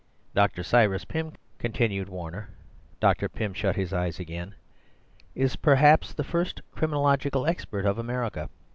[0.33, 0.63] "Dr.
[0.63, 2.49] Cyrus Pym," continued Warner
[2.99, 3.29] (Dr.
[3.29, 4.55] Pym shut his eyes again),
[5.35, 8.49] "is perhaps the first criminological expert of America.